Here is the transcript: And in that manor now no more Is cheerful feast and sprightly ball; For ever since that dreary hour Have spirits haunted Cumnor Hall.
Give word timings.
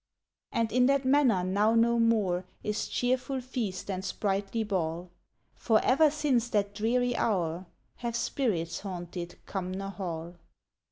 And 0.51 0.71
in 0.71 0.87
that 0.87 1.05
manor 1.05 1.43
now 1.43 1.75
no 1.75 1.99
more 1.99 2.43
Is 2.63 2.87
cheerful 2.87 3.39
feast 3.39 3.87
and 3.91 4.03
sprightly 4.03 4.63
ball; 4.63 5.11
For 5.53 5.79
ever 5.85 6.09
since 6.09 6.49
that 6.49 6.73
dreary 6.73 7.15
hour 7.15 7.67
Have 7.97 8.15
spirits 8.15 8.79
haunted 8.79 9.37
Cumnor 9.45 9.89
Hall. 9.89 10.37